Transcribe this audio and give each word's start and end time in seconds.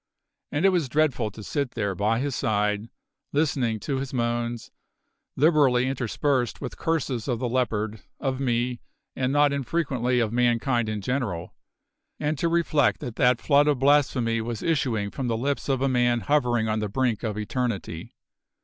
And 0.51 0.65
it 0.65 0.69
was 0.69 0.89
dreadful 0.89 1.29
to 1.29 1.43
sit 1.43 1.75
there 1.75 1.93
by 1.93 2.17
his 2.17 2.35
side, 2.35 2.89
listening 3.33 3.79
to 3.81 3.97
his 3.97 4.15
moans, 4.15 4.71
liberally 5.35 5.85
interspersed 5.85 6.59
with 6.59 6.75
curses 6.75 7.27
of 7.27 7.37
the 7.37 7.47
leopard, 7.47 8.01
of 8.19 8.39
me, 8.39 8.81
and 9.15 9.31
not 9.31 9.53
infrequently 9.53 10.19
of 10.19 10.33
mankind 10.33 10.89
in 10.89 11.01
general, 11.01 11.53
and 12.19 12.35
to 12.39 12.47
reflect 12.49 12.99
that 13.01 13.17
that 13.17 13.39
flood 13.41 13.67
of 13.67 13.77
blasphemy 13.77 14.41
was 14.41 14.63
issuing 14.63 15.11
from 15.11 15.27
the 15.27 15.37
lips 15.37 15.69
of 15.69 15.83
a 15.83 15.87
man 15.87 16.21
hovering 16.21 16.67
on 16.67 16.79
the 16.79 16.89
brink 16.89 17.21
of 17.21 17.37
eternity! 17.37 18.15